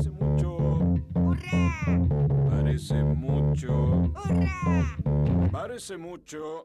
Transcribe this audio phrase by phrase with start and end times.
[0.00, 0.56] Parece mucho.
[2.50, 4.12] Parece mucho.
[5.52, 6.64] Parece mucho.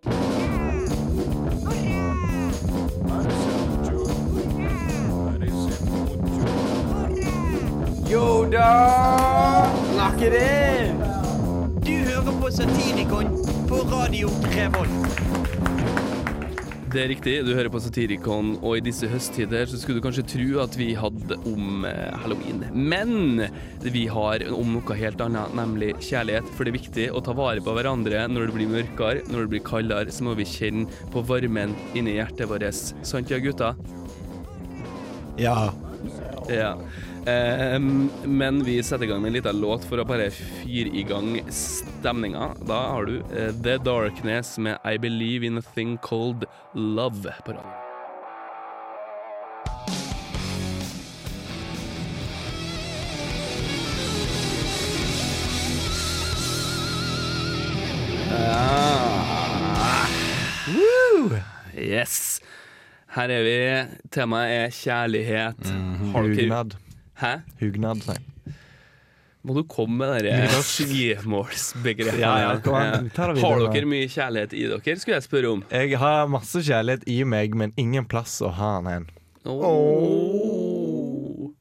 [3.09, 3.97] Parece mucho.
[5.25, 6.45] Parece mucho.
[8.09, 9.69] Yo da!
[10.17, 10.99] It in!
[11.81, 13.25] Du hører på Satirikon
[13.67, 15.44] på Radio Revolt.
[16.95, 20.23] Det er riktig, du hører på Satirikon, og i disse høsttider så skulle du kanskje
[20.31, 22.61] tro at vi hadde om eh, halloween.
[22.71, 23.41] Men
[23.83, 26.47] vi har om noe helt annet, nemlig kjærlighet.
[26.55, 29.51] For det er viktig å ta vare på hverandre når det blir mørkere, når det
[29.51, 30.15] blir kaldere.
[30.15, 32.63] Så må vi kjenne på varmen inni hjertet vårt.
[33.03, 33.73] Sant ja, gutta?
[35.41, 35.73] Ja.
[36.47, 36.77] Ja.
[37.25, 41.01] Ehm, men vi setter i gang med en liten låt for å bare fyre i
[41.09, 42.51] gang stemninga.
[42.69, 47.57] Da har du eh, The Darkness med I Believe In A Thing Called Love på
[47.57, 47.81] radio.
[58.37, 60.07] Ah.
[61.75, 62.41] Yes.
[63.15, 63.59] Her er vi.
[64.13, 65.69] Temaet er kjærlighet.
[66.13, 66.75] Har dere Hugnad.
[67.21, 67.35] Hæ?
[67.61, 68.17] Hugnad, nei.
[69.45, 70.33] Må du komme med det
[70.65, 72.17] skjemålsbegrepet?
[72.19, 75.61] Ja, ja, Har dere mye kjærlighet i dere, skulle jeg spørre om?
[75.69, 79.05] Jeg har masse kjærlighet i meg, men ingen plass å ha den hen.
[79.45, 81.51] Åh.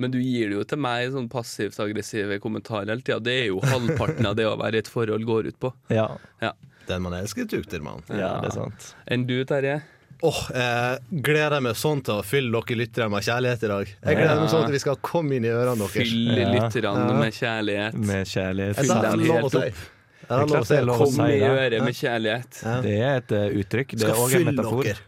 [0.00, 3.18] Men du gir det jo til meg sånn passivt-aggressive kommentarer hele tida.
[3.24, 5.72] Det er jo halvparten av det å være i et forhold går ut på.
[5.92, 6.10] Ja,
[6.44, 6.54] Ja.
[6.88, 8.00] Den man elsker, tukter man.
[8.08, 8.86] ja det er sant.
[9.06, 9.76] Enn du, Terje?
[10.22, 13.92] Åh, jeg gleder meg sånn til å fylle dere lyttere med kjærlighet i dag.
[14.04, 15.94] Jeg gleder meg sånn til vi skal komme inn i ørene deres.
[15.94, 16.50] Fylle Ja.
[16.52, 17.14] lytterne Ja.
[17.22, 17.94] med kjærlighet.
[18.10, 18.76] Med kjærlighet.
[18.76, 19.62] Fylle Fyll dem helt opp.
[19.64, 19.72] Jeg
[20.20, 22.62] Det er lov å klart si det er lov å Kom i øret med kjærlighet.
[22.62, 22.80] Ja.
[22.82, 23.96] Det er et eh, uttrykk.
[23.98, 25.00] Det er òg en metafor.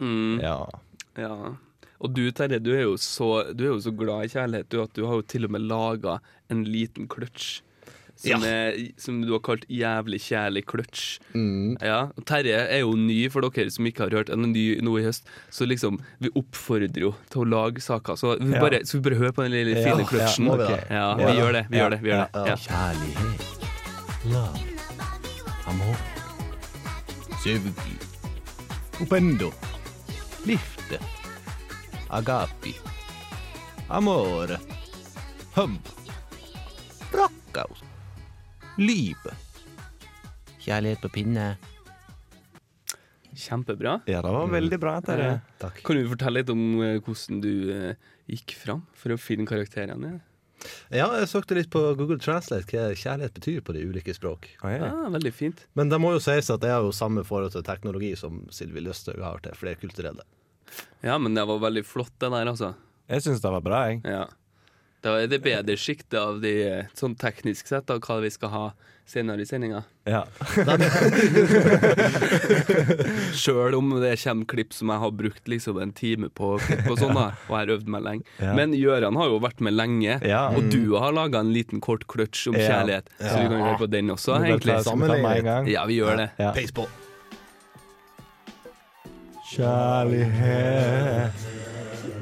[0.00, 0.66] Mm, Ja.
[1.18, 1.36] ja.
[2.00, 4.80] Og du, Terje, du er, jo så, du er jo så glad i kjærlighet du,
[4.82, 7.60] at du har jo til og med laga en liten kløtsj.
[8.18, 8.48] Som, Ja.
[8.50, 11.20] er, som du har kalt 'jævlig kjærlig kløtsj'.
[11.34, 11.76] Mm.
[11.80, 14.98] Ja, Terje er jo ny for dere som ikke har hørt Han er ny nå
[14.98, 15.22] i høst.
[15.54, 18.14] Så liksom, vi oppfordrer jo til å lage saker.
[18.18, 18.60] Så vi Ja.
[18.60, 20.44] bare, så vi bare hør på den lille Ja, fine kløtsjen.
[20.50, 20.66] må vi.
[20.90, 21.66] Ja, vi gjør det.
[21.70, 21.84] Vi Ja.
[21.84, 22.30] gjør det, vi gjør det.
[22.34, 22.44] Ja.
[22.46, 22.56] Ja.
[22.56, 23.40] Kjærlighet,
[24.26, 24.58] love,
[25.68, 25.96] amor,
[27.44, 27.94] søvgi,
[29.00, 29.52] opendo,
[30.44, 30.98] lifte,
[32.10, 32.74] agapi,
[33.90, 34.58] amore,
[35.54, 35.78] hub,
[37.12, 37.82] rakkaus,
[38.78, 39.34] libe.
[40.62, 41.50] Kjærlighet på pinne.
[43.38, 44.00] Kjempebra.
[44.10, 44.96] ja, det var veldig bra.
[45.04, 45.34] Terje.
[45.62, 45.82] Takk.
[45.86, 50.16] Kan du fortelle litt om eh, hvordan du eh, gikk fram for å finne karakterene?
[50.90, 54.48] Ja, jeg søkte litt på Google Translate hva kjærlighet betyr på de ulike språk.
[54.66, 55.60] Ah, Ja, veldig fint.
[55.78, 58.82] Men det må jo sies at jeg har jo samme forhold til teknologi som Sylvi
[58.82, 60.26] Lysthaug har til flerkulturelle.
[61.06, 62.72] Ja, men det var veldig flott, det der, altså.
[63.08, 64.02] Jeg syns det var bra, jeg.
[64.04, 64.24] Ja.
[65.02, 68.50] Det er det bedre sjiktet av de eh, sånn teknisk sett av hva vi skal
[68.50, 68.64] ha
[69.08, 69.84] senere i sendinga.
[70.04, 70.24] Ja.
[73.38, 76.90] Sjøl om det kommer klipp som jeg har brukt liksom en time på å klippe
[76.92, 78.26] og sånn, da, og jeg har øvd meg lenge.
[78.42, 78.52] Ja.
[78.58, 80.42] Men Gøran har jo vært med lenge, Ja.
[80.52, 82.66] og du har laga en liten kort kløtsj om Ja.
[82.68, 85.72] kjærlighet, så vi kan høre på den også, egentlig.
[85.72, 86.30] Ja, vi gjør det.
[86.38, 86.52] Ja.
[86.52, 86.72] Peis.
[89.48, 91.32] Kjærlighet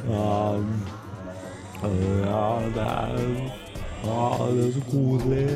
[0.07, 0.63] ja,
[2.25, 3.17] ja, det er
[4.05, 5.49] Ja, det er så koselig.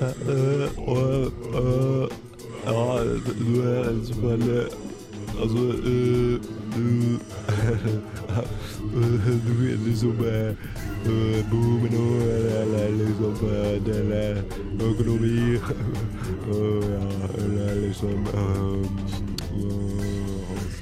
[0.00, 2.08] Eh, eh, Og eh,
[2.66, 3.04] Ja,
[3.40, 4.66] du er selvfølgelig
[5.40, 5.62] Altså
[6.74, 6.82] Du
[9.46, 10.16] Du er liksom
[11.50, 12.22] boomen og
[12.62, 13.34] eller liksom
[13.86, 14.36] del eh,
[14.90, 15.38] økonomi.
[16.52, 17.04] Ja,
[17.38, 18.18] eller liksom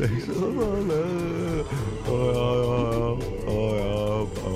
[0.01, 0.91] eh, eh, sex og sånn.
[0.91, 1.61] eh,
[2.09, 3.11] Å ja, ja, ja.
[3.51, 3.95] Å ja.
[4.49, 4.55] å,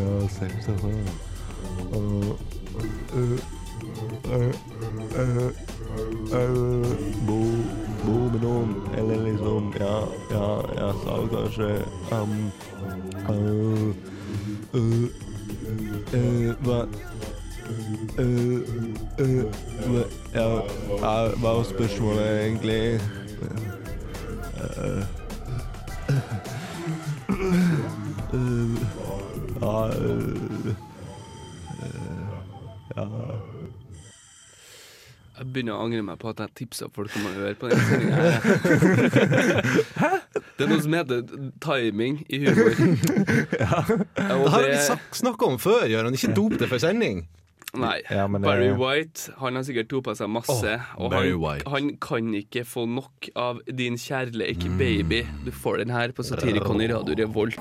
[0.00, 1.04] Ja, sex og sånn.
[1.90, 2.00] Å,
[3.20, 3.38] eh,
[4.30, 4.52] eh,
[5.20, 5.50] eh,
[6.32, 6.86] eh,
[7.26, 7.38] Bo,
[8.04, 9.96] bo med noen, eller liksom Ja,
[10.30, 11.70] ja, jeg sa kanskje
[12.16, 12.34] um,
[13.28, 13.88] uh,
[14.74, 15.06] uh,
[16.14, 16.78] uh, Hva
[18.18, 18.60] uh,
[19.20, 19.42] uh,
[19.90, 20.02] hva,
[20.34, 20.46] ja,
[21.00, 21.64] ja, hva var
[24.80, 25.04] ja, ja.
[35.40, 37.80] Jeg begynner å angre meg på at jeg tipsa folk om å høre på den
[37.88, 38.18] sendinga.
[40.60, 41.22] Det er noe som heter
[41.64, 42.76] timing i humor.
[43.62, 44.76] Ja, Det har vi
[45.16, 46.12] snakka om før, Gøran.
[46.18, 47.22] Ikke dop det for sending.
[47.78, 48.00] Nei.
[48.10, 48.40] Ja, det...
[48.42, 50.74] Barry White han har sikkert dopa seg masse.
[50.96, 54.76] Oh, og han, han, kan ikke få nok av Din kjærleik mm.
[54.80, 55.22] baby.
[55.46, 57.60] Du får den her på Satirikon i Radio Revolt.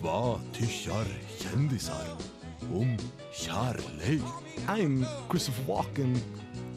[0.00, 2.14] Hva tykkjar kjendisar
[2.72, 2.96] om
[3.36, 4.24] kjærleik?
[4.70, 6.16] I'm Christopher Walken.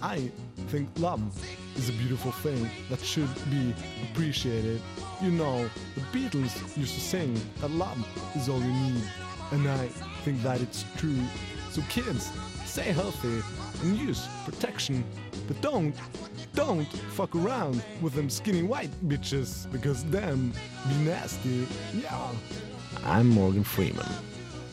[0.01, 0.42] I'm
[0.73, 1.21] think love
[1.75, 3.75] is a beautiful thing that should be
[4.09, 4.81] appreciated.
[5.21, 7.99] You know, the Beatles used to sing that love
[8.35, 9.03] is all you need,
[9.51, 9.85] and I
[10.23, 11.21] think that it's true.
[11.69, 12.31] So kids,
[12.65, 13.43] stay healthy
[13.83, 15.03] and use protection,
[15.47, 15.93] but don't,
[16.55, 20.53] don't fuck around with them skinny white bitches because them
[20.89, 21.67] be nasty.
[21.93, 22.31] Yeah.
[23.05, 24.09] I'm Morgan Freeman.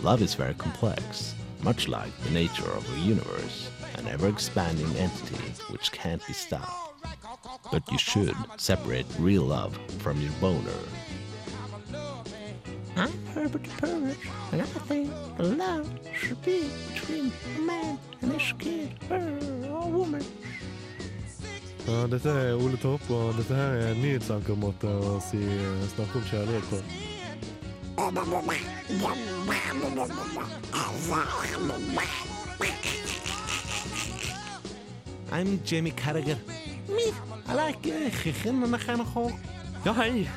[0.01, 3.69] Love is very complex, much like the nature of the universe,
[4.01, 6.73] an ever expanding entity which can't be stopped.
[7.71, 10.81] But you should separate real love from your boner.
[12.97, 14.17] I'm Herbert the Pervert,
[14.53, 20.25] and I think love should be between a man and his kid, or a woman.
[21.87, 25.41] Ja, dette er Ole Torp, og dette her er en nyhetsankermåte å si,
[25.95, 26.83] snakke om kjærlighet på.
[35.33, 36.37] I'm Jamie Carragher.
[36.89, 37.13] Me,
[37.47, 37.83] I like
[38.23, 39.01] chicken and a kind.
[39.85, 40.29] Ja, hei.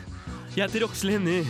[0.56, 1.46] Jeg heter Aksel Hennie.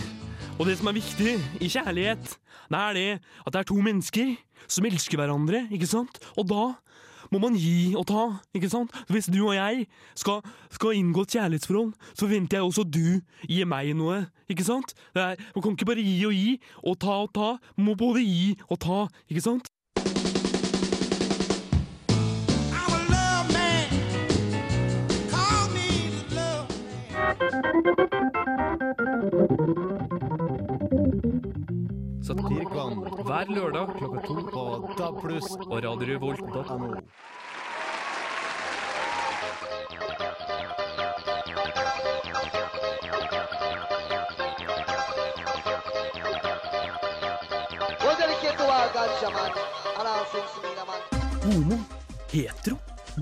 [0.59, 2.37] Og det som er viktig i kjærlighet,
[2.71, 3.09] det er det
[3.45, 4.35] at det er to mennesker
[4.67, 6.21] som elsker hverandre, ikke sant?
[6.37, 6.63] Og da
[7.33, 8.23] må man gi og ta,
[8.55, 8.95] ikke sant?
[9.11, 10.39] Hvis du og jeg skal,
[10.71, 13.19] skal inngå et kjærlighetsforhold, så venter jeg også du
[13.49, 14.95] gir meg noe, ikke sant?
[15.11, 17.53] Det er, man kan ikke bare gi og gi, og ta og ta.
[17.75, 19.67] Man må både gi og ta, ikke sant?
[32.23, 32.93] Satirikon
[33.25, 34.63] Hver lørdag klokka to på
[34.97, 36.39] DAB pluss og Radio Revolt.
[36.41, 36.89] NO.
[48.01, 49.51] We'll dedicate to our ganja man
[49.97, 51.01] and our things to me, man.
[51.43, 51.77] Homo,
[52.31, 52.77] hetero,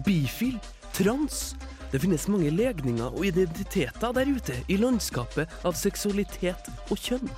[0.05, 0.59] bifil,
[0.93, 1.55] trans.
[1.91, 7.31] Det finnes mange legninger og identiteter der ute i landskapet av seksualitet og kjønn.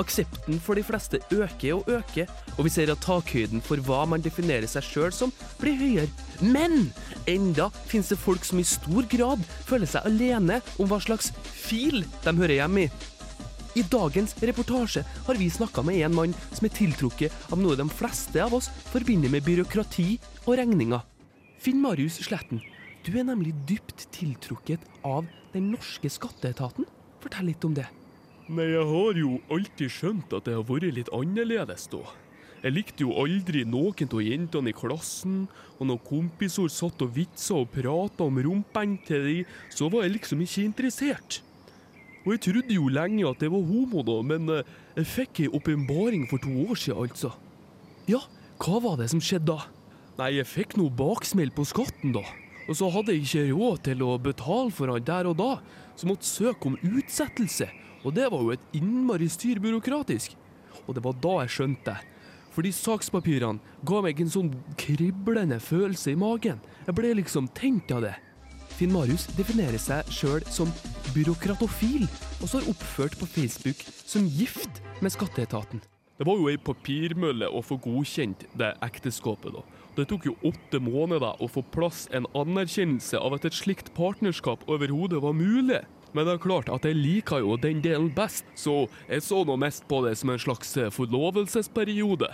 [0.00, 4.22] Aksepten for de fleste øker og øker, og vi ser at takhøyden for hva man
[4.24, 6.08] definerer seg sjøl som, blir høyere.
[6.40, 6.88] Men
[7.28, 12.04] enda finnes det folk som i stor grad føler seg alene om hva slags fil
[12.24, 12.90] de hører hjemme i.
[13.78, 17.86] I dagens reportasje har vi snakka med en mann som er tiltrukket av noe de
[17.92, 20.08] fleste av oss forbinder med byråkrati
[20.46, 21.04] og regninger.
[21.60, 22.62] Finn Marius Sletten,
[23.06, 26.88] du er nemlig dypt tiltrukket av den norske skatteetaten.
[27.20, 27.86] Fortell litt om det.
[28.50, 32.02] Nei, jeg har jo alltid skjønt at det har vært litt annerledes da.
[32.60, 35.46] Jeg likte jo aldri noen av jentene i klassen,
[35.78, 39.36] og når kompiser satt og vitsa og prata om rumpene til de,
[39.72, 41.40] så var jeg liksom ikke interessert.
[42.26, 45.48] Og jeg trodde jo lenge at jeg var homo, da, men eh, jeg fikk ei
[45.56, 47.32] åpenbaring for to år siden, altså.
[48.10, 48.20] Ja,
[48.60, 49.70] hva var det som skjedde da?
[50.20, 52.26] Nei, jeg fikk noe baksmell på skatten, da.
[52.70, 55.50] Og så hadde jeg ikke råd til å betale for han der og da,
[55.98, 57.66] så måtte søke om utsettelse.
[58.06, 60.36] Og det var jo et innmari styr byråkratisk.
[60.86, 61.96] Og det var da jeg skjønte.
[62.54, 66.62] Fordi sakspapirene ga meg en sånn kriblende følelse i magen.
[66.86, 68.14] Jeg ble liksom tenkt av det.
[68.78, 70.70] Finn Marius definerer seg sjøl som
[71.12, 72.06] byråkratofil,
[72.40, 75.82] og står oppført på Facebook som gift med skatteetaten.
[76.16, 79.62] Det var jo ei papirmølle å få godkjent det ekteskapet, da.
[80.00, 84.62] Det tok jo åtte måneder å få plass en anerkjennelse av at et slikt partnerskap
[84.64, 85.82] overhodet var mulig.
[86.16, 89.58] Men det er klart at jeg liker jo den delen best, så jeg så nå
[89.60, 92.32] mest på det som en slags eh, forlovelsesperiode.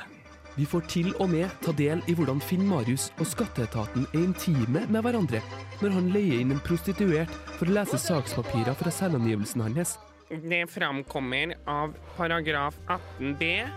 [0.54, 4.86] Vi får til og med ta del i hvordan Finn Marius og skatteetaten er intime
[4.86, 5.42] med hverandre
[5.82, 9.98] når han leier inn en prostituert for å lese sakspapirer fra selvangivelsen hans.
[10.28, 13.68] Det framkommer av paragraf 18b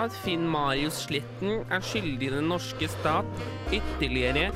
[0.00, 3.28] at Finn Marius Sletten er skyldig den norske stat
[3.68, 4.48] ytterligere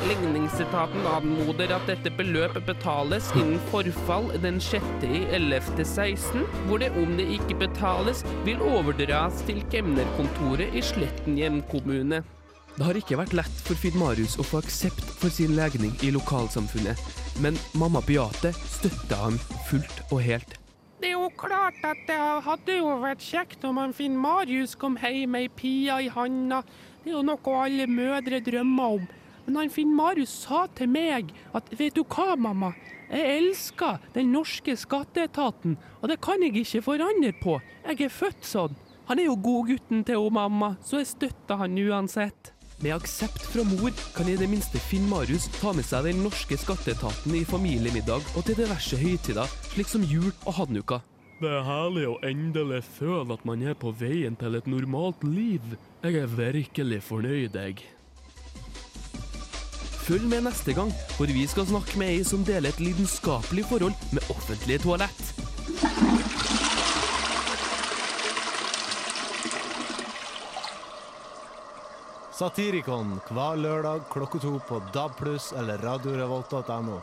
[0.00, 4.86] Ligningsetaten anmoder at dette beløpet betales innen forfall den 6.
[5.04, 12.22] i 11.16, hvor det om det ikke betales, vil overdras til kemnerkontoret i Sletten hjemkommune.
[12.72, 16.14] Det har ikke vært lett for Finn Marius å få aksept for sin legning i
[16.16, 16.96] lokalsamfunnet,
[17.44, 19.36] men mamma Beate støtta ham
[19.68, 20.56] fullt og helt.
[21.02, 24.96] Det er jo klart at det hadde jo vært kjekt om han Finn Marius kom
[24.96, 26.62] hjem med ei pia i handa.
[27.02, 29.10] Det er jo noe alle mødre drømmer om.
[29.46, 32.72] Men han Finn Marius sa til meg at vet du hva, mamma,
[33.12, 37.58] jeg elsker den norske skatteetaten, og det kan jeg ikke forandre på.
[37.84, 38.78] Jeg er født sånn.
[39.10, 42.54] Han er jo godgutten til hun mamma, så jeg støtter han uansett.
[42.82, 46.56] Med aksept fra mor kan i det minste Finn Marius ta med seg den norske
[46.58, 50.98] skatteetaten i familiemiddag og til diverse høytider, slik som jul og hanukka.
[51.42, 55.76] Det er herlig å endelig føle at man er på veien til et normalt liv.
[56.02, 57.84] Jeg er virkelig fornøyd, jeg.
[60.02, 63.94] Følg med neste gang, hvor vi skal snakke med ei som deler et lidenskapelig forhold
[64.10, 65.22] med offentlige toalett.
[72.34, 75.22] Satirikon hver lørdag klokka to på DAB+,
[75.60, 76.98] eller radiorevolt.no.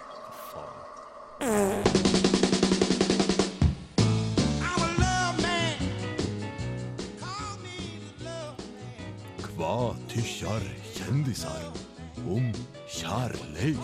[9.56, 9.75] Hva
[10.12, 11.88] tykker kjendiser
[12.29, 12.51] om
[12.89, 13.77] kjærleik?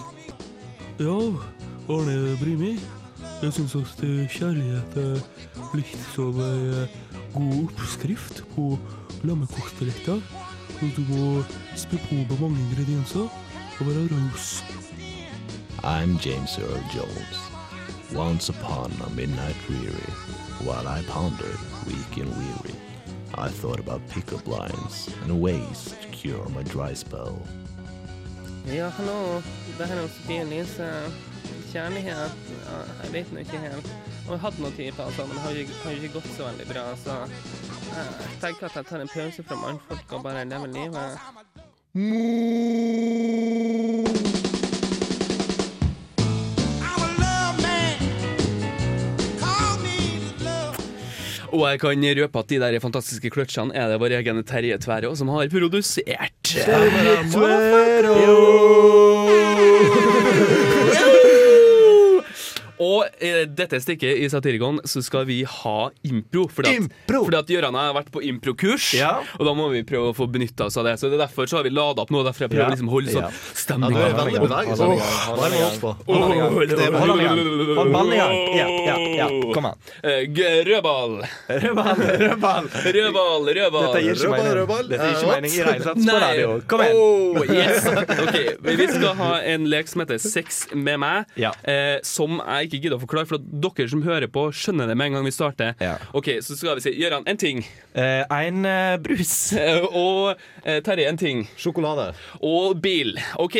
[1.00, 1.18] Ja,
[1.90, 2.76] Arne Brimi.
[3.42, 5.20] Jeg syns at eh, kjærlighet er
[5.76, 6.86] litt som ei
[7.36, 8.76] god oppskrift på
[9.28, 10.22] lammekokteretter.
[10.76, 11.44] Og Du må
[11.76, 13.28] spe på med mange ingredienser
[13.80, 14.64] og være raus.
[15.84, 17.38] I'm James Earl Jones.
[18.16, 20.12] Once upon a midnight weary,
[20.64, 22.76] while I pondered, weak and weary,
[23.34, 27.42] I thought about pickup lines and ways to cure my dry spell.
[28.74, 29.42] Ja, hallo.
[29.78, 30.74] Det her er Stilis
[31.72, 32.32] kjærlighet.
[32.66, 33.90] Ja, jeg vet nå ikke helt.
[34.26, 36.86] Og jeg hadde noen typer, altså, men det har ikke, ikke gått så veldig bra.
[37.04, 37.14] Så
[37.94, 41.12] jeg tenker at jeg tar en pause fra mannfolk og bare lever livet.
[51.56, 55.14] Og jeg kan røpe at de der fantastiske kløtsjene er det vår egen Terje Tverå
[55.16, 56.56] som har produsert.
[62.80, 66.48] Og i dette stikket i Satirikon så skal vi ha impro.
[66.52, 67.24] Fordi at, Impro!
[67.26, 69.22] Fordi at Gøran har vært på improkurs, Ja.
[69.40, 70.98] og da må vi prøve å få benytta oss av det.
[71.00, 72.24] Så det er Derfor så har vi lada opp nå.
[72.26, 72.70] Derfor jeg prøver Ja.
[72.76, 73.30] liksom å holde sånn Ja.
[73.56, 73.96] stemning.
[73.96, 74.78] Ja, er veldig beveget.
[76.06, 78.14] Hold ballen.
[78.16, 79.28] Ja, ja, ja.
[79.54, 79.78] Kom an.
[80.04, 80.26] Eh,
[80.66, 81.24] Rødball.
[81.48, 82.70] Rødball, rødball.
[82.96, 83.94] Rødball, rødball.
[83.94, 84.90] Dette gir ikke Rødball, mening.
[84.90, 86.62] Dette gir Eh, ikke mening i det hele tatt på radio.
[86.68, 86.96] Kom igjen.
[86.96, 87.86] Oh, yes.
[88.26, 91.52] Ok, Vi skal ha en lek som heter Sex med meg, Ja.
[91.64, 94.98] eh, som jeg ikke gidder å forklare, for at dere som hører på, skjønner det
[94.98, 95.76] med en gang vi starter.
[95.82, 95.96] Ja.
[96.18, 97.64] Ok, Så skal vi si Gøran, en ting.
[97.94, 99.54] Eh, en eh, brus.
[100.06, 101.46] Og eh, Terje, en ting.
[101.60, 102.10] Sjokolade.
[102.46, 103.16] Og bil.
[103.42, 103.58] OK,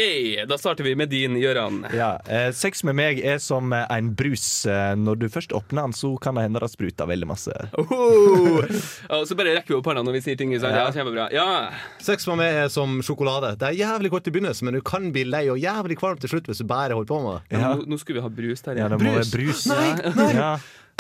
[0.50, 1.84] da starter vi med din, Gøran.
[1.96, 4.66] Ja, eh, Sex med meg er som eh, en brus.
[4.70, 7.56] Eh, når du først åpner den, så kan det hende det spruter veldig masse.
[7.80, 8.62] Oh.
[9.16, 10.54] Og så bare rekker vi opp hånda når vi sier ting.
[10.56, 10.76] Sånn.
[10.76, 10.88] Ja.
[10.96, 11.28] kjempebra.
[11.36, 11.48] Ja.
[12.04, 13.56] Sex med meg er som sjokolade.
[13.60, 16.32] Det er jævlig godt i begynnelsen, men du kan bli lei og jævlig kvalm til
[16.32, 17.60] slutt hvis du bare holder på med det.
[17.60, 17.74] Ja.
[17.76, 18.80] Nå, nå skulle vi ha brus, der.
[18.82, 19.34] Ja, det må Brus?
[19.34, 19.66] være brus.
[19.68, 20.30] Nei, nei.
[20.36, 20.54] Ja.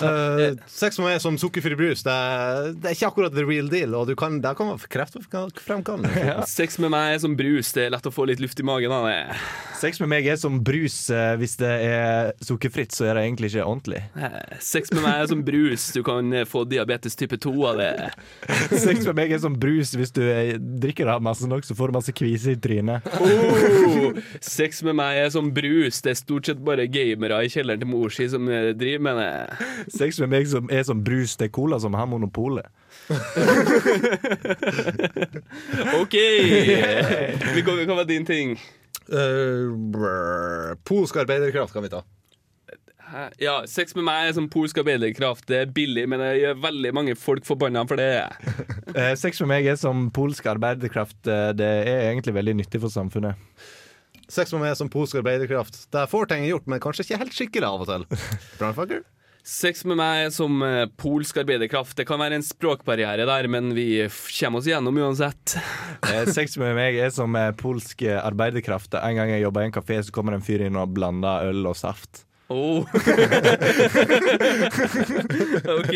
[0.04, 2.04] Uh, sex med meg er som sukkerfri brus.
[2.04, 4.90] Det er, det er ikke akkurat the real deal, og du kan, det kan være
[4.92, 6.36] kreftfremkallende.
[6.58, 7.72] Sex med meg er som brus.
[7.75, 9.20] Det er lett å få litt luft i magen av det.
[9.80, 10.98] Sex med meg er som brus.
[11.14, 14.02] Eh, hvis det er sukkerfritt, så er det egentlig ikke ordentlig.
[14.20, 15.88] Eh, Sex med meg er som brus.
[15.96, 17.92] Du kan eh, få diabetes type 2 av det.
[18.86, 19.94] Sex med meg er som brus.
[19.96, 23.06] Hvis du eh, drikker det masse nok, så får du masse kvise i trynet.
[23.22, 26.02] Oh, sex med meg er som brus.
[26.04, 29.22] Det er stort sett bare gamere i kjelleren til mor si som eh, driver med
[29.22, 29.85] det.
[29.92, 31.36] Sex med meg som er som brus.
[31.42, 32.65] Er cola som har monopolet.
[36.01, 36.18] OK!
[37.65, 38.58] Hva var din ting?
[39.06, 42.01] Uh, polsk arbeiderkraft kan vi ta.
[43.06, 43.27] Hæ?
[43.38, 45.46] Ja, sex med meg er som polsk arbeiderkraft.
[45.50, 48.12] Det er billig, men det gjør veldig mange folk forbanna for det.
[48.96, 51.18] Eh, sex med meg er som polsk arbeiderkraft.
[51.27, 53.36] Eh, det er egentlig veldig nyttig for samfunnet.
[54.32, 55.82] Sex med meg er som polsk arbeiderkraft.
[55.92, 58.06] Det får ting gjort, men kanskje ikke helt skikkelig av og til.
[58.62, 59.04] Brannfucker?
[59.46, 61.94] Sex med meg som eh, polsk arbeiderkraft.
[62.00, 64.10] Det kan være en språkbarriere der, men vi
[64.40, 65.58] kommer oss gjennom uansett.
[66.06, 68.94] Eh, sex med meg er som eh, polsk arbeiderkraft.
[69.00, 71.66] En gang jeg jobba i en kafé, så kommer en fyr inn og blander øl
[71.70, 72.25] og saft.
[72.54, 72.86] Oh.
[75.78, 75.96] OK.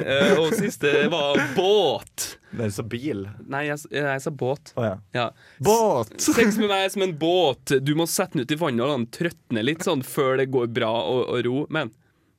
[0.00, 2.38] Uh, og siste var båt.
[2.56, 3.26] Er så bil.
[3.48, 4.72] Nei, jeg, jeg sa båt.
[4.80, 4.96] Oh, ja.
[5.12, 5.26] Ja.
[5.60, 6.16] Båt!
[6.24, 7.76] Sex med meg er som en båt.
[7.84, 10.48] Du må sette den ut i vannet og la den trøtne litt sånn før det
[10.56, 11.66] går bra å, å ro.
[11.74, 11.92] Men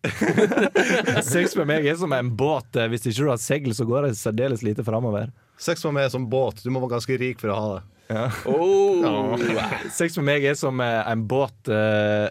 [1.34, 2.77] Sex med meg er som en båt.
[2.91, 5.32] Hvis ikke du har seil, så går det særdeles lite framover.
[5.60, 6.62] Sex med meg er som båt.
[6.63, 7.86] Du må være ganske rik for å ha det.
[8.50, 9.38] oh.
[9.94, 11.70] Sex med meg er som eh, en båt.
[11.70, 12.29] eh,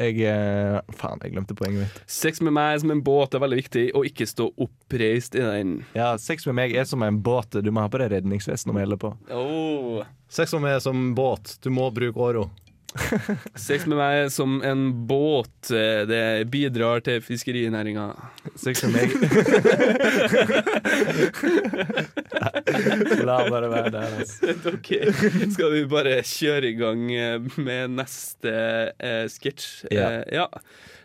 [0.00, 2.00] Jeg eh, Faen, jeg glemte poenget mitt.
[2.10, 3.30] Sex med meg er som en båt.
[3.32, 5.76] Det er veldig viktig å ikke stå oppreist i den.
[5.96, 7.56] Ja, Sex med meg er som en båt.
[7.64, 9.14] Du må ha på deg redningsvest når vi holder på.
[9.34, 10.02] Oh.
[10.30, 11.56] Sex med meg er som båt.
[11.64, 12.48] Du må bruke åro.
[13.66, 15.70] Sex med meg som en båt.
[15.70, 18.08] eh, Det bidrar til fiskerinæringa.
[18.58, 19.08] Sex med meg
[23.24, 24.54] La bare være der, altså.
[24.74, 24.90] Ok,
[25.54, 28.52] Skal vi bare kjøre i gang eh, med neste
[28.98, 29.68] eh, sketsj?
[29.94, 30.08] Ja.
[30.20, 30.46] Eh, ja.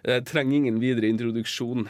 [0.05, 1.87] Jeg trenger ingen videre introduksjon.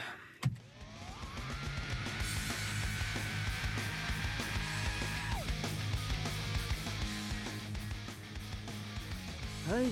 [9.75, 9.91] Hei,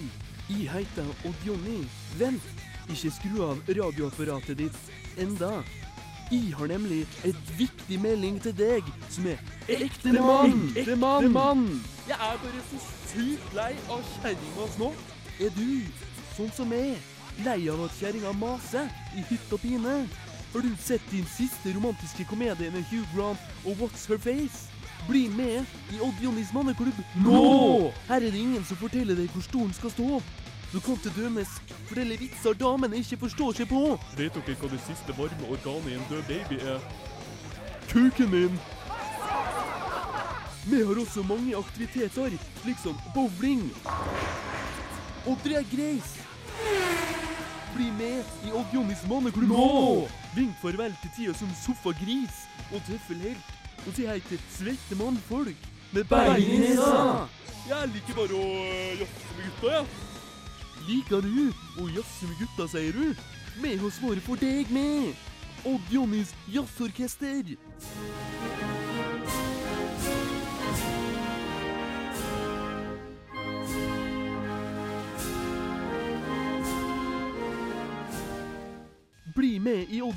[0.49, 1.81] jeg heter Odd Jonny.
[2.15, 2.43] Vent,
[2.87, 5.57] ikke skru av radioapparatet ditt enda.
[6.29, 9.41] Jeg har nemlig et viktig melding til deg som er
[9.75, 10.63] ekte mann.
[10.79, 11.65] Ekte mann.
[12.07, 12.79] Jeg er bare så
[13.11, 14.93] sykt lei av kjerringas nå.
[15.43, 15.67] Er du,
[16.37, 16.95] sånn som meg,
[17.43, 18.87] lei av at kjerringa maser
[19.19, 20.03] i hytt og pine?
[20.53, 24.72] Har du sett din siste romantiske komedie med Hugh Grant og What's Her Face?
[25.07, 27.91] Bli med i Odd Jonnys manneklubb nå!
[28.07, 30.19] Her er det ingen som forteller deg hvor stolen skal stå.
[30.71, 31.49] Du kan til dømes
[31.89, 33.81] fortelle vitser damene ikke forstår seg på.
[34.15, 36.85] Vet dere hva det siste varme organet i en død baby er?
[37.91, 38.55] Kuken min!
[40.63, 43.65] Vi har også mange aktiviteter, slik som bowling
[45.27, 46.23] og drag race.
[47.73, 49.67] Bli med i Odd Jonnys manneklubb nå!
[50.37, 53.51] Vink farvel til tida som sofagris og tøffelhelt.
[53.87, 57.27] Og si hei til svette mannfolk med bein i nesa.
[57.67, 59.85] Jeg liker bare å øh, jazze med gutta, jeg.
[60.87, 63.27] Liker du å jazze med gutta, sier du?
[63.63, 65.13] Med oss våre for deg med.
[65.67, 67.53] Odd Jonnys jazzorkester.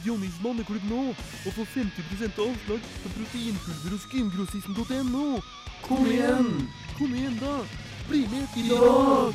[0.07, 5.41] Med Jonnys manneklubb nå, og få 50 avslag på proteinpulver hos gymgrossisten.no.
[5.83, 6.69] Kom igjen!
[6.99, 7.65] Kom igjen, da!
[8.09, 9.35] Bli med i dag!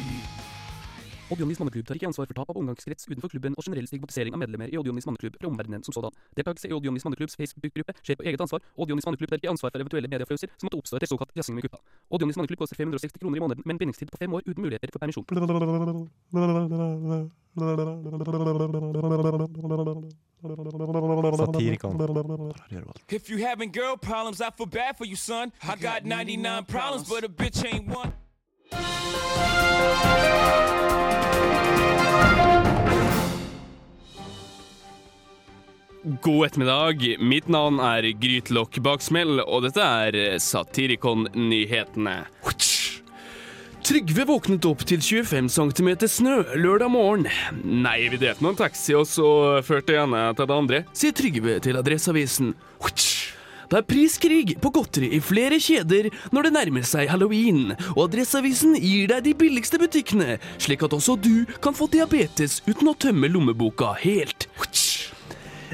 [1.31, 4.33] Odd Jonnys manneklubb tar ikke ansvar for tap av omgangskrets utenfor klubben og generell stigmatisering
[4.35, 6.11] av medlemmer i Odd Jonnys manneklubb fra omverdenen som sådan.
[6.35, 8.59] Deltakelse i Odd Jonnys manneklubbs Facebook-gruppe skjer på eget ansvar.
[8.75, 11.55] Odd Jonnys manneklubb tar ikke ansvar for eventuelle mediefrauser som måtte oppstå etter såkalt jazzing
[11.55, 11.79] med gutta.
[12.11, 14.59] Odd Jonnys manneklubb koster 560 kroner i måneden med en bindingstid på fem år uten
[14.59, 15.23] muligheter for permisjon.
[20.41, 22.53] Satirikon.
[23.09, 25.51] If you having girl problems, I feel bad for you, son.
[25.67, 28.13] I got 99 problems, but a bitch ain't one.
[36.21, 37.17] God ettermiddag.
[37.19, 42.23] Mitt navn er Grytlokk Baksmell, og dette er Satirikon-nyhetene.
[43.81, 47.25] Trygve våknet opp til 25 cm snø lørdag morgen.
[47.65, 49.25] Nei, vi delte noen taxi, og så
[49.65, 52.53] førte det ene til det andre, sier Trygve til Adresseavisen.
[53.71, 58.77] Det er priskrig på godteri i flere kjeder når det nærmer seg halloween, og Adresseavisen
[58.77, 63.31] gir deg de billigste butikkene, slik at også du kan få diabetes uten å tømme
[63.31, 64.49] lommeboka helt.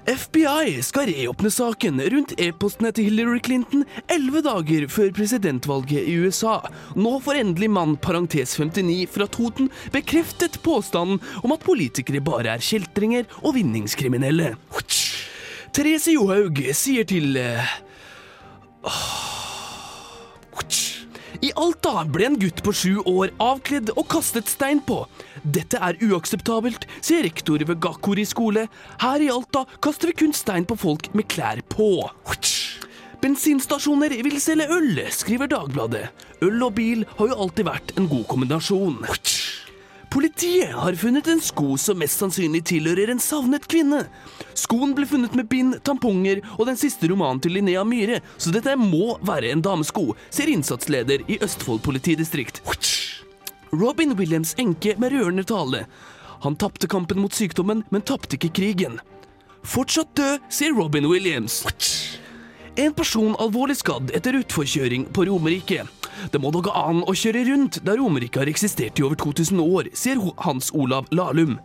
[0.07, 6.61] FBI skal reåpne saken rundt e-postene til Hillary Clinton elleve dager før presidentvalget i USA.
[6.95, 12.63] Nå får endelig mann parentes 59 fra Toten bekreftet påstanden om at politikere bare er
[12.63, 14.53] kjeltringer og vinningskriminelle.
[15.75, 17.75] Therese Johaug sier til eh,
[21.41, 25.03] I Alta ble en gutt på sju år avkledd og kastet stein på.
[25.43, 28.65] Dette er uakseptabelt, sier rektor ved Gakkori skole.
[29.03, 31.91] Her i Alta kaster vi kun stein på folk med klær på.
[33.21, 36.07] Bensinstasjoner vil selge øl, skriver Dagbladet.
[36.45, 38.99] Øl og bil har jo alltid vært en god kombinasjon.
[40.09, 44.05] Politiet har funnet en sko som mest sannsynlig tilhører en savnet kvinne.
[44.57, 48.77] Skoen ble funnet med bind, tamponger og den siste romanen til Linnea Myhre, så dette
[48.79, 52.63] må være en damesko, sier innsatsleder i Østfold politidistrikt.
[53.75, 55.83] Robin Williams' enke med rørende tale.
[56.45, 59.01] Han tapte kampen mot sykdommen, men tapte ikke krigen.
[59.67, 61.65] Fortsatt død, sier Robin Williams.
[62.77, 65.83] En person alvorlig skadd etter utforkjøring på Romerike.
[66.31, 69.61] Det må da gå an å kjøre rundt der Romerike har eksistert i over 2000
[69.63, 71.57] år, sier Hans Olav Lahlum.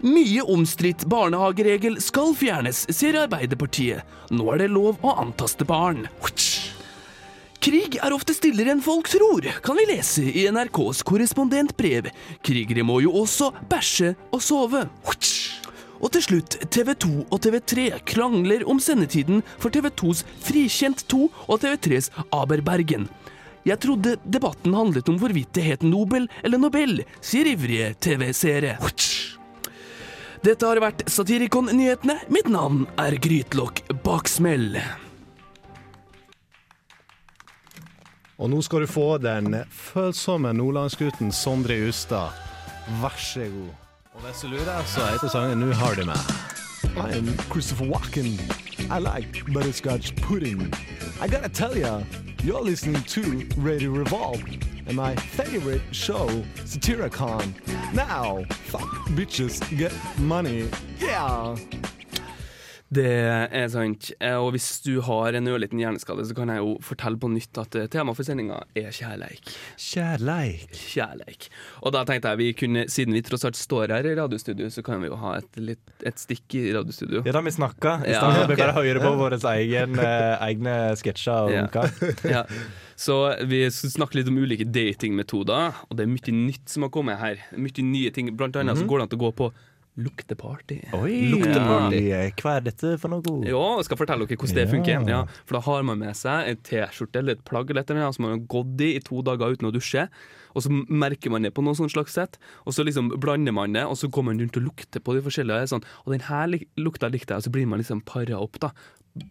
[0.00, 4.06] Mye omstridt barnehageregel skal fjernes, sier Arbeiderpartiet.
[4.32, 6.06] Nå er det lov å antaste barn.
[7.60, 12.08] Krig er ofte stillere enn folk tror, kan vi lese i NRKs korrespondentbrev.
[12.40, 14.86] Krigere må jo også bæsje og sove.
[16.00, 21.26] Og til slutt, TV 2 og TV3 krangler om sendetiden for TV 2s Frikjent 2
[21.28, 23.10] og TV3s Aberbergen.
[23.68, 28.78] Jeg trodde debatten handlet om hvorvidt det het Nobel eller Nobel, sier ivrige TV-seere.
[30.40, 32.16] Dette har vært Satirikon-nyhetene.
[32.32, 34.78] Mitt navn er Grytlokk Baksmell.
[38.40, 42.32] Og nå skal du få den følsomme nordlandsgutten Sondre Justad.
[43.02, 43.76] Vær så god.
[44.16, 46.32] Og hvis du lurer, så heter sangen 'Nu har de meg'.
[46.96, 48.40] I am Christopher Walken.
[48.88, 50.72] I like butterscotch pudding.
[51.20, 52.02] I gotta tell ya,
[52.42, 54.42] you're listening to Radio Revolve
[54.86, 56.26] and my favorite show,
[56.64, 57.52] Satiricon.
[57.92, 60.68] Now, fuck bitches, get money.
[60.98, 61.56] Yeah!
[62.90, 64.08] Det er sant.
[64.18, 67.60] Eh, Og hvis du har en ørliten hjerneskade, så kan jeg jo fortelle på nytt
[67.62, 69.52] at eh, temaet for sendinga er kjærleik.
[69.78, 70.64] Kjærleik.
[70.74, 71.46] Kjærleik.
[71.84, 74.82] Og da tenkte jeg vi kunne, siden vi tross alt står her i radiostudio, så
[74.82, 77.22] kan vi jo ha et, litt, et stikk i radiostudio.
[77.26, 77.94] Ja, da vi snakka.
[78.02, 81.88] I stedet for å bare hører på våre egen, eh, egne sketsjer og Ja.
[82.36, 82.44] ja.
[83.00, 83.14] Så
[83.48, 87.16] vi skal snakke litt om ulike datingmetoder, og det er mye nytt som har kommet
[87.22, 87.38] her.
[87.56, 88.28] Mye nye ting.
[88.36, 88.90] Blant annet så Mhm.
[88.90, 89.52] går det an å gå på
[90.04, 90.78] lukteparty.
[90.96, 92.00] Oi, Lukteparty.
[92.40, 93.34] Hva er dette for noe?
[93.46, 94.72] Ja, jeg skal fortelle dere hvordan det Ja.
[94.74, 95.08] funker.
[95.08, 98.24] Ja, for da har man med seg en T-skjorte eller et plagg eller noe, som
[98.24, 100.08] man har gått i i to dager uten å dusje.
[100.56, 103.72] Og så merker man det på noe sånn slags sett, og så liksom blander man
[103.72, 105.62] det, og så går man rundt og lukter på de forskjellige.
[105.62, 108.58] og Sånn, og den her lukta likte jeg, og så blir man liksom para opp
[108.58, 108.72] da,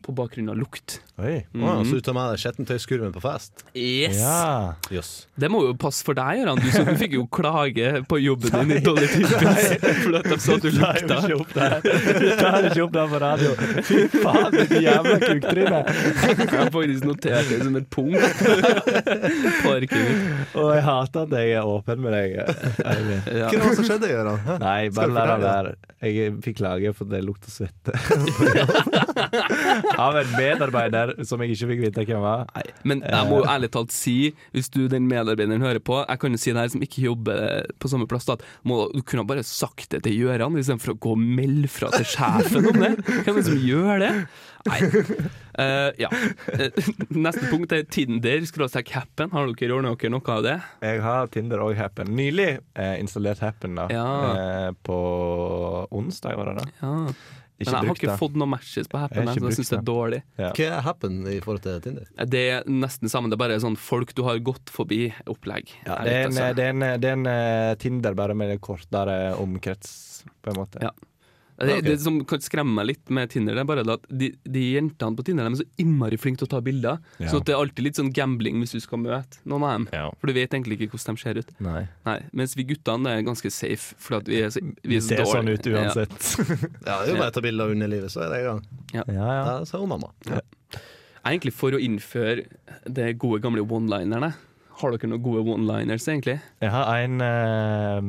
[0.03, 0.99] på bakgrunn av lukt.
[1.19, 1.45] Oi.
[1.55, 3.63] mm ja, så du tar med deg skittentøyskurven på fest?
[3.75, 4.17] Yes!
[4.19, 4.75] Ja.
[4.91, 5.09] yes!
[5.39, 6.59] Det må jo passe for deg, Gøran.
[6.59, 9.69] Du, du fikk jo klage på jobben din i Dolly Tippins
[10.03, 11.19] for at de sa at du lukta.
[11.23, 11.69] ikke opp det.
[12.19, 13.51] Du tar ikke opp det på radio.
[13.87, 15.81] Fy faen, ditt jævla kuktryne.
[15.87, 18.19] Jeg har faktisk notert det som et punkt
[19.63, 19.75] på.
[20.59, 22.35] Og jeg hater at jeg er åpen med deg.
[22.39, 22.45] Ja.
[23.47, 24.39] Hva var det som skjedde, Gøran?
[24.63, 25.75] Nei, bare la det være.
[25.99, 27.91] Jeg fikk klage for det lukter svette.
[30.05, 32.45] Av en medarbeider som jeg ikke fikk vite hvem var.
[32.55, 34.17] Nei, men jeg må jo ærlig talt si,
[34.55, 37.67] hvis du den medarbeideren hører på Jeg kan jo si det her som ikke jobber
[37.79, 41.15] på samme plass, da, må, du kunne bare sagt det til Gjøran istedenfor å gå
[41.15, 42.95] og melde fra til sjefen om det.
[43.09, 44.13] Hvem er det som gjør det?
[44.67, 44.79] Nei.
[45.59, 46.09] Uh, ja.
[46.53, 48.43] Eh, neste punkt er Tinder.
[48.47, 49.31] Skråstrek Happen.
[49.33, 50.55] Har dere ordna dere noe av det?
[50.85, 52.13] Jeg har Tinder og Happen.
[52.15, 53.89] Nylig eh, installert Happen da.
[53.93, 54.07] Ja.
[54.35, 54.99] Eh, på
[55.95, 56.69] onsdag, var det da?
[56.81, 56.93] Ja.
[57.59, 58.17] Men jeg har ikke det.
[58.21, 60.19] fått noen matches på Happen, jeg, så jeg syns det er dårlig.
[60.39, 60.51] Ja.
[60.55, 62.07] Hva er happen i forhold til Tinder?
[62.31, 63.31] Det er nesten sammen.
[63.31, 65.73] Det er bare sånn folk du har gått forbi opplegg.
[65.83, 66.47] Ja, det, en, altså.
[66.55, 69.91] det, er en, det er en eh, Tinder bare med kortere omkrets,
[70.39, 70.83] på en måte.
[70.87, 70.93] Ja.
[71.59, 74.61] Det, det som kan skremme meg litt med Tinder, det er bare at de, de
[74.77, 77.01] jentene på Tinder de er så innmari flinke til å ta bilder.
[77.19, 77.31] Ja.
[77.31, 79.87] Så at det er alltid litt sånn gambling hvis du skal møte noen av dem.
[79.95, 80.05] Ja.
[80.21, 81.51] For du vet egentlig ikke hvordan de ser ut.
[81.65, 81.83] Nei.
[82.07, 85.17] Nei, Mens vi guttene er ganske safe, for at vi er så, vi er så
[85.19, 86.17] ser sånn ut uansett.
[86.87, 88.61] Ja, det er jo bare å ta bilder av underlivet, så er det i gang.
[88.95, 89.03] Ja.
[89.11, 89.41] Ja, ja.
[89.49, 90.13] Da ser hun mamma.
[90.29, 92.45] Jeg er egentlig for å innføre
[92.87, 94.31] det gode gamle one-linerne.
[94.79, 96.37] Har dere noen gode one-liners, egentlig?
[96.63, 97.99] Jeg har en eh,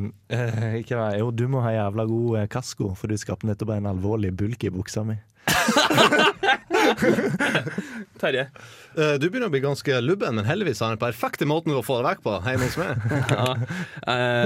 [0.81, 3.89] Ikke hva Jo, du må ha jævla god eh, kasko, for du skapte nettopp en
[3.91, 5.17] alvorlig bulk i buksa mi.
[8.21, 8.45] Terje?
[8.95, 11.95] Uh, Du begynner å bli ganske lubben, men heldigvis har den perfekte måten å få
[12.01, 12.91] det vekk på hjemme hos meg.
[13.31, 13.47] Ja.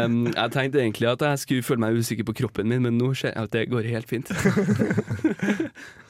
[0.06, 3.08] um, jeg tenkte egentlig at jeg skulle føle meg usikker på kroppen min, men nå
[3.18, 4.28] ser jeg at det går helt fint.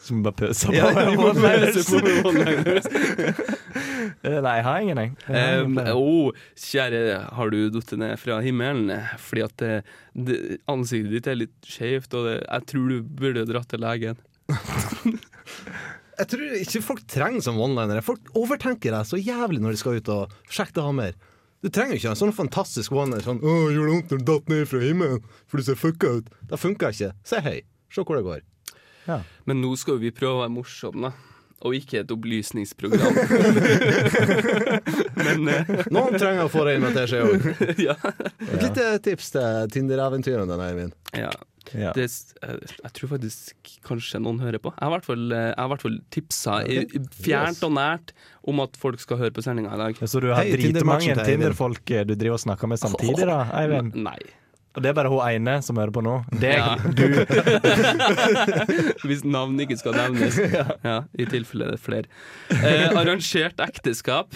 [0.05, 0.73] Som bare pøser på.
[0.79, 1.01] Ja, vi
[4.23, 5.13] Nei, jeg har ingen, jeg.
[5.65, 7.03] Um, oh, kjære,
[7.37, 8.93] har du datt ned fra himmelen?
[9.21, 9.73] Fordi at det,
[10.15, 10.39] det,
[10.71, 14.23] ansiktet ditt er litt skjevt, og det, jeg tror du burde dratt til legen.
[16.15, 18.03] Jeg tror ikke folk trenger som one-linere.
[18.07, 21.17] Folk overtenker deg så jævlig når de skal ut og sjekke damer.
[21.65, 24.51] Du trenger ikke en sånn fantastisk one-liner sånn 'Å, gjør det vondt når du datt
[24.53, 26.29] ned fra himmelen for du ser fucka ut'?
[26.51, 27.11] Det funker ikke.
[27.27, 27.63] Si hei.
[27.91, 28.45] Se hvor det går.
[29.49, 31.34] Men nå skal jo vi prøve å være morsomme, da.
[31.65, 33.17] Og ikke et opplysningsprogram.
[35.25, 37.49] Men eh, Noen trenger å få det inn med seg òg.
[37.87, 37.97] ja.
[38.51, 40.97] Et lite tips til Tinder-eventyrene dine, Eivind.
[41.17, 41.33] ja.
[41.73, 41.95] Ja.
[41.97, 44.73] Det, jeg, jeg tror faktisk kanskje noen hører på.
[44.75, 47.03] Jeg har i hvert fall, eh, jeg har i hvert fall tipsa okay.
[47.25, 47.65] fjernt yes.
[47.67, 48.13] og nært
[48.53, 50.05] om at folk skal høre på sendinga i dag.
[50.05, 51.25] Så du har hey, dritmange til.
[51.25, 53.97] Tinder-folk eh, du driver og snakker med samtidig, da, Eivind?
[53.97, 54.19] Nei.
[54.75, 56.17] Og det er bare hun ene som hører på nå.
[56.35, 56.75] Deg, Ja.
[56.83, 57.05] du.
[59.07, 60.35] Hvis navn ikke skal nevnes.
[60.89, 62.11] Ja, I tilfelle det er flere.
[62.51, 64.35] Eh, arrangert ekteskap.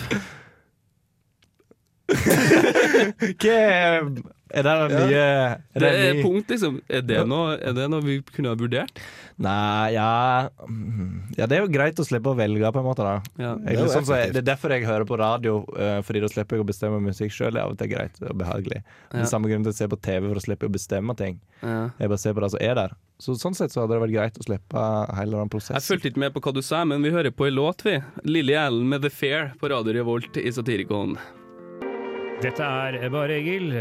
[2.08, 4.06] Hva er
[4.50, 6.78] Er det den nye er Det det er punkt, liksom.
[6.88, 9.00] Er det, noe, er det noe vi kunne ha vurdert?
[9.38, 13.04] Nei, ja mm, Ja, det er jo greit å slippe å velge, på en måte.
[13.06, 13.52] da Ja.
[13.56, 16.24] jeg, Det er sånn, så jeg, det er derfor jeg hører på radio, uh, Fordi
[16.24, 17.52] da slipper jeg å bestemme musikk sjøl.
[17.54, 18.82] Det av og til greit og behagelig.
[19.12, 19.24] Ja.
[19.28, 21.40] samme grunn til å se på TV, for å slippe å bestemme ting.
[21.62, 21.90] Ja.
[21.98, 22.96] Jeg bare ser på det som er der.
[23.18, 24.84] Så Sånn sett så hadde det vært greit å slippe
[25.18, 25.78] hele den prosessen.
[25.78, 27.98] Jeg fulgte ikke med på hva du sa, men vi hører på en låt, vi.
[28.24, 31.18] Lilly Allen med The Fair på Radio Revolt i Satirikon.
[32.38, 33.72] Dette er Bare Egil.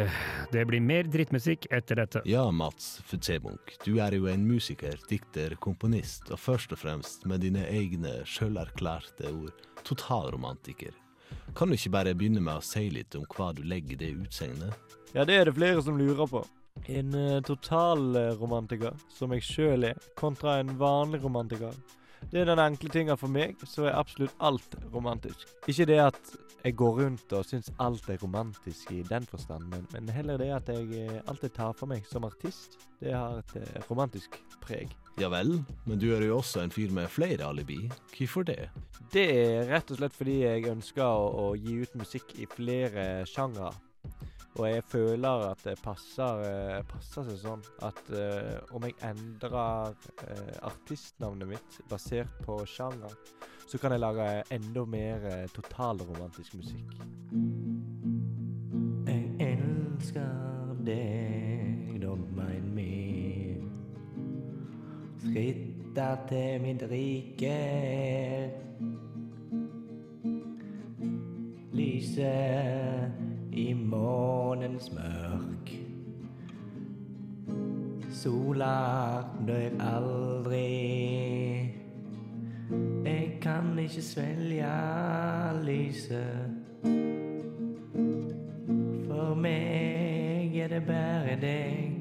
[0.50, 2.24] Det blir mer drittmusikk etter dette.
[2.26, 7.46] Ja, Mats Futsebunk, du er jo en musiker, dikter, komponist, og først og fremst med
[7.46, 10.96] dine egne sjølerklærte ord totalromantiker.
[11.54, 14.10] Kan du ikke bare begynne med å si litt om hva du legger i det
[14.24, 14.98] utsegnet?
[15.14, 16.42] Ja, det er det flere som lurer på.
[16.90, 21.78] En uh, totalromantiker, som jeg sjøl er, kontra en vanlig romantiker.
[22.32, 25.48] Det er den enkle tinga for meg, så er absolutt alt romantisk.
[25.70, 29.86] Ikke det at jeg går rundt og syns alt er romantisk i den forstand, men,
[29.94, 32.76] men heller det at jeg eh, alltid tar for meg som artist.
[33.00, 34.92] Det har et eh, romantisk preg.
[35.22, 35.56] Ja vel,
[35.88, 37.80] men du er jo også en fyr med flere alibi.
[38.14, 38.68] Hvorfor det?
[39.14, 43.24] Det er rett og slett fordi jeg ønsker å, å gi ut musikk i flere
[43.30, 43.72] sjangre.
[44.58, 49.94] Og jeg føler at det passer, eh, passer seg sånn at eh, om jeg endrer
[50.26, 53.14] eh, artistnavnet mitt basert på sjanger,
[53.70, 56.96] så kan jeg lage enda mer totalromantisk musikk.
[59.06, 63.62] Jeg elsker deg, don't mind me.
[65.22, 67.58] Skritter til mitt rike.
[71.78, 73.74] Lyset i
[74.78, 75.72] månens mørk.
[78.14, 81.74] Sola dør aldri.
[83.06, 84.72] Jeg kan ikke svelge
[85.64, 86.54] lyset.
[89.08, 91.94] For meg er det bare deg.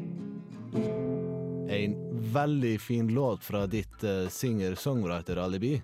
[1.77, 1.97] En
[2.33, 5.77] veldig fin låt fra ditt uh, singer-songwriter-alibi.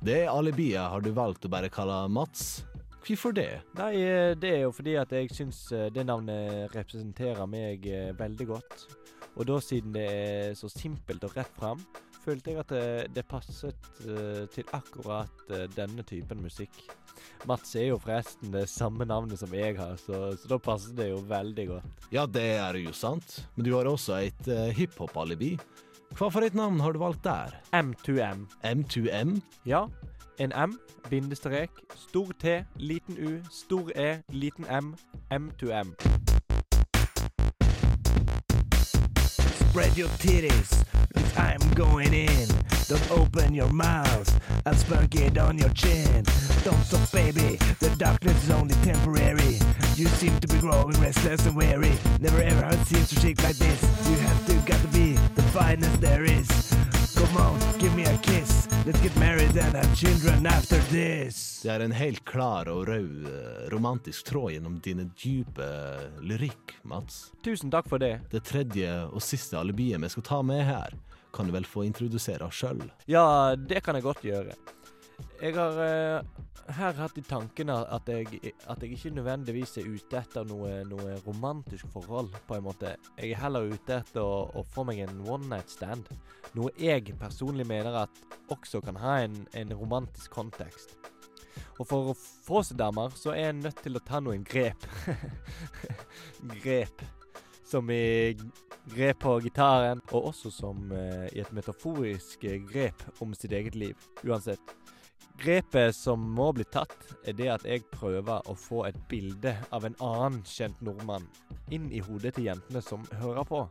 [0.00, 2.69] Det alibiet har du valgt å bare kalle Mats.
[3.00, 3.62] Hvorfor det?
[3.78, 8.12] Nei, eh, det er jo fordi at jeg syns eh, det navnet representerer meg eh,
[8.18, 8.86] veldig godt.
[9.38, 11.80] Og da siden det er så simpelt og rett fram,
[12.20, 12.86] følte jeg at det,
[13.16, 13.92] det passet
[14.52, 16.74] til akkurat denne typen musikk.
[17.48, 21.08] Mats er jo forresten det samme navnet som jeg har, så, så da passer det
[21.12, 22.04] jo veldig godt.
[22.12, 25.54] Ja, det er jo sant, men du har også et uh, hiphop-alibi.
[26.18, 27.56] Hva for et navn har du valgt der?
[27.72, 28.44] M2M.
[28.66, 29.38] M2M?
[29.64, 29.86] Ja.
[30.40, 34.94] En M, bindestrek, stor T, liten U, stor E, liten M,
[35.28, 35.94] M2M.
[39.68, 40.82] Spread your titties,
[41.36, 42.48] I'm going in.
[42.88, 46.24] Don't open your mouth, I'll spunk it on your chin.
[46.64, 49.58] Don't stop, baby, the darkness is only temporary.
[49.96, 51.92] You seem to be growing restless and weary.
[52.18, 53.82] Never ever heard scenes to shake like this.
[54.08, 56.69] You have to, got to be the finest there is.
[57.20, 58.68] Come on, give me a kiss.
[58.86, 61.60] Let's get married and have children after this.
[61.62, 66.78] Det er en helt klar og rød eh, romantisk tråd gjennom dine dype eh, lyrikk,
[66.82, 67.26] Mats.
[67.44, 68.22] Tusen takk for det.
[68.32, 70.96] Det tredje og siste alibiet vi skal ta med her,
[71.36, 72.86] kan du vel få introdusere sjøl?
[73.04, 74.56] Ja, det kan jeg godt gjøre.
[75.40, 76.40] Jeg har eh,
[76.76, 81.16] her hatt i tankene at jeg, at jeg ikke nødvendigvis er ute etter noe, noe
[81.26, 82.94] romantisk forhold, på en måte.
[83.18, 86.08] Jeg er heller ute etter å, å få meg en one night stand.
[86.56, 90.96] Noe jeg personlig mener at også kan ha en, en romantisk kontekst.
[91.80, 94.84] Og for å få seg damer, så er jeg nødt til å ta noen grep.
[96.64, 97.04] grep.
[97.66, 98.34] Som i
[98.90, 103.78] grep på gitaren, og også som eh, i et metaforisk eh, grep om sitt eget
[103.78, 104.08] liv.
[104.26, 104.74] Uansett.
[105.40, 106.92] Grepet som må bli tatt,
[107.24, 111.24] er det at jeg prøver å få et bilde av en annen kjent nordmann
[111.72, 113.62] inn i hodet til jentene som hører på.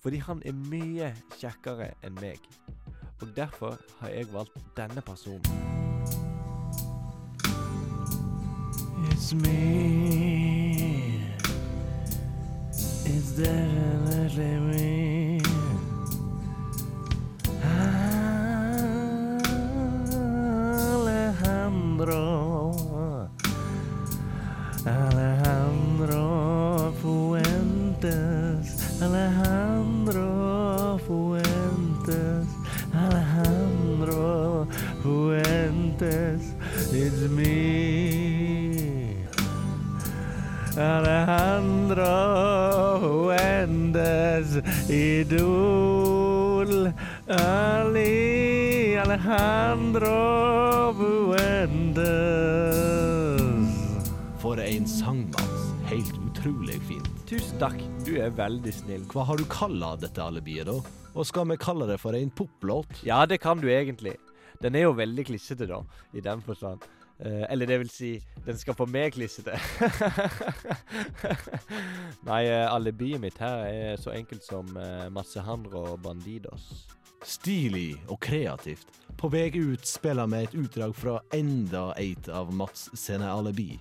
[0.00, 2.40] Fordi han er mye kjekkere enn meg.
[3.20, 5.44] Og derfor har jeg valgt denne personen.
[9.12, 11.20] It's me.
[13.04, 15.21] It's definitely me.
[24.84, 29.00] Alejandro Fuentes.
[29.00, 32.48] Alejandro Fuentes.
[32.92, 34.66] Alejandro
[35.02, 36.56] Fuentes.
[36.92, 39.14] It's me.
[40.76, 42.08] Alejandro
[43.00, 44.60] Fuentes.
[44.90, 46.92] Idol.
[47.28, 53.11] Ali Alejandro Fuentes.
[54.52, 55.60] For en sang, Mats.
[55.88, 57.06] Helt utrolig fint.
[57.24, 59.04] Tusen takk, du er veldig snill.
[59.08, 60.74] Hva har du kalla dette alibiet, da?
[61.16, 62.90] Og skal vi kalle det for en poplåt?
[63.08, 64.12] Ja, det kan du egentlig.
[64.60, 65.78] Den er jo veldig klissete, da,
[66.12, 66.84] i den forstand.
[67.24, 68.10] Eh, eller det vil si,
[68.44, 69.56] den skal få meg klissete.
[72.28, 75.08] Nei, eh, alibiet mitt her er så enkelt som uh,
[75.80, 76.90] og Bandidos.
[77.24, 79.00] Stilig og kreativt.
[79.16, 83.78] På vei ut spiller vi et utdrag fra enda et av Mats sine alibi.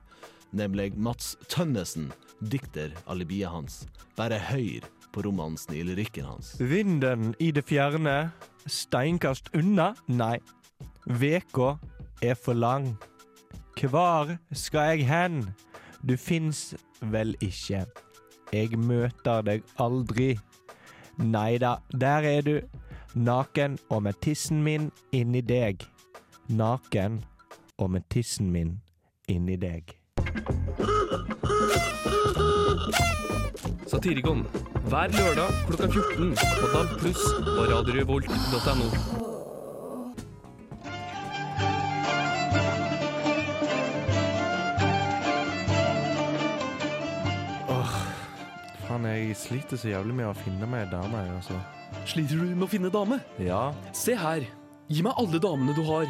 [0.52, 2.12] Nemlig Mats Tønnesen,
[2.52, 3.86] dikter alibiet hans.
[4.18, 6.56] Bare høyr på romansen i lyrikken hans.
[6.60, 8.32] Vinden i det fjerne,
[8.68, 9.94] steinkast unna?
[10.08, 10.40] Nei.
[11.08, 11.78] Veka
[12.22, 12.94] er for lang.
[13.80, 15.42] Kvar skal jeg hen?
[16.04, 17.86] Du fins vel ikke.
[18.52, 20.34] Jeg møter deg aldri.
[21.18, 22.56] Nei da, der er du.
[23.16, 25.84] Naken og med tissen min inni deg.
[26.52, 27.22] Naken
[27.78, 28.80] og med tissen min
[29.32, 30.01] inni deg.
[33.92, 34.46] Satirikon
[34.88, 38.86] hver lørdag klokka 14 på DAB pluss og radiorevolt.no.
[47.68, 47.98] Åh,
[48.86, 51.60] faen, jeg sliter så jævlig med å finne meg ei dame, altså.
[52.08, 53.20] Sliter du med å finne dame?
[53.44, 53.74] Ja.
[53.92, 54.48] Se her.
[54.88, 56.08] Gi meg alle damene du har.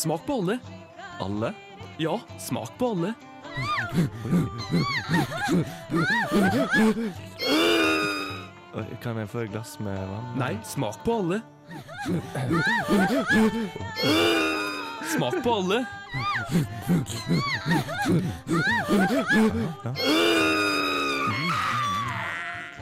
[0.00, 0.58] Smak på alle.
[1.20, 1.54] Alle?
[1.98, 3.14] Ja, smak på alle.
[9.02, 10.32] Kan jeg få et glass med vann?
[10.40, 11.42] Nei, smak på alle.
[15.12, 15.84] Smak på alle.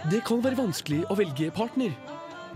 [0.07, 1.99] Det kan være vanskelig å velge partner,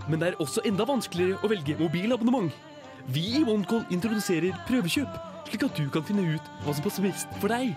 [0.07, 2.71] men det er også enda vanskeligere å velge mobilabonnement.
[3.07, 5.15] Vi i OneCall introduserer prøvekjøp,
[5.49, 7.73] slik at du kan finne ut hva som passer best for deg.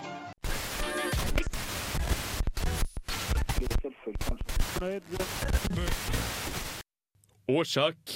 [7.51, 8.13] Årsak.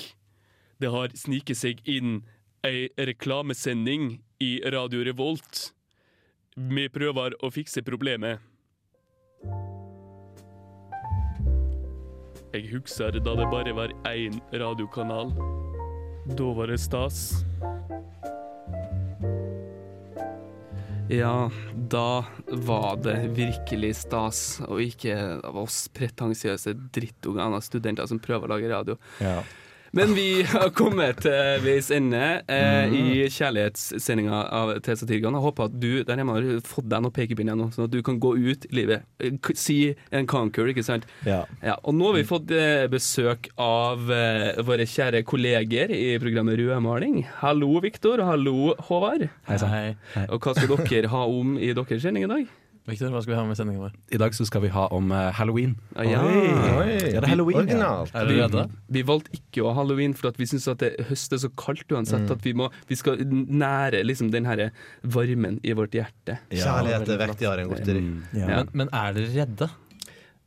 [0.81, 2.21] Det har sniket seg inn
[2.65, 5.73] ei reklamesending i Radio Revolt.
[6.55, 8.39] Vi prøver å fikse problemet.
[12.51, 15.60] Jeg husker da det bare var én radiokanal.
[16.25, 17.31] Da var det stas.
[21.09, 28.21] Ja, da var det virkelig stas, og ikke av oss pretensiøse drittunger av studenter som
[28.21, 28.95] prøver å lage radio.
[29.19, 29.41] Ja.
[29.93, 35.35] Men vi har kommet til veis ende eh, i kjærlighetssendinga av til Satirikon.
[35.35, 37.99] Jeg håper at du der hjemme har fått deg noen pekepinner nå, sånn at du
[38.07, 39.03] kan gå ut i livet.
[39.19, 39.75] Eh, Si
[40.15, 41.03] en conquer, ikke sant?
[41.27, 41.41] Ja.
[41.83, 47.25] Og nå har vi fått eh, besøk av eh, våre kjære kolleger i programmet Rødmaling.
[47.43, 48.23] Hallo, Viktor.
[48.23, 49.27] Hallo, Håvard.
[49.51, 50.25] Hei hei.
[50.31, 52.47] Og hva skal dere ha om i deres sending i dag?
[52.91, 53.93] Victor, hva skal vi ha med sendingen vår?
[54.11, 55.77] I dag så skal vi ha om uh, halloween.
[55.95, 56.21] Ah, ja.
[56.21, 57.91] Oi, Ja, det er halloween, ja.
[58.11, 58.65] Er dere redde?
[58.91, 61.91] Vi valgte ikke å ha halloween, for vi syns at det høst er så kaldt
[61.91, 62.27] uansett.
[62.27, 62.33] Mm.
[62.35, 64.67] At vi, må, vi skal nære liksom den her
[65.01, 66.41] varmen i vårt hjerte.
[66.51, 68.03] Kjærlighet er viktigere enn godteri.
[68.35, 68.51] Ja.
[68.51, 69.71] Men, men er dere redde?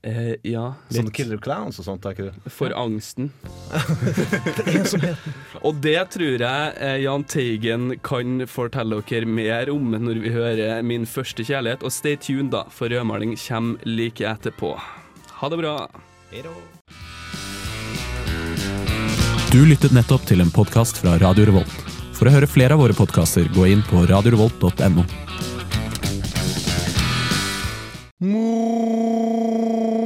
[0.05, 0.67] Eh, ja.
[0.93, 2.53] Sånn Killer Clowns og sånt, er ikke det?
[2.53, 3.31] For angsten.
[5.67, 10.85] og det tror jeg eh, Jahn Teigen kan fortelle dere mer om når vi hører
[10.85, 11.87] Min første kjærlighet.
[11.87, 14.75] Og stay tuned, da, for rødmaling kommer like etterpå.
[15.41, 15.77] Ha det bra.
[19.55, 21.81] Du lyttet nettopp til en podkast fra Radio Revolt.
[22.15, 25.09] For å høre flere av våre podkaster, gå inn på radiorevolt.no.
[28.21, 30.04] もう